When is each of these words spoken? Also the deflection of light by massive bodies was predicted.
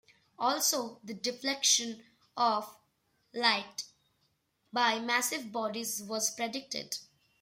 Also 0.39 0.99
the 1.03 1.13
deflection 1.13 2.01
of 2.35 2.75
light 3.35 3.83
by 4.73 4.97
massive 4.99 5.51
bodies 5.51 6.01
was 6.01 6.33
predicted. 6.33 6.97